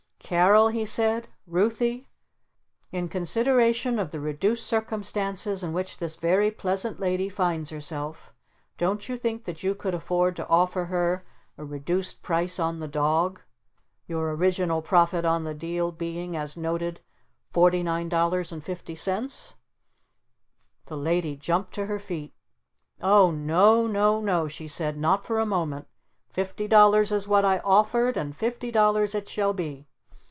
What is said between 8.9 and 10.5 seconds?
you think that you could afford to